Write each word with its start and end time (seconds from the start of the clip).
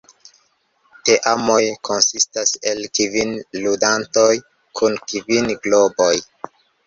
Teamoj 1.09 1.57
konsistas 1.89 2.53
el 2.71 2.81
kvin 2.99 3.35
ludantoj 3.65 4.31
kun 4.79 4.97
kvin 5.11 5.53
globoj. 5.67 6.11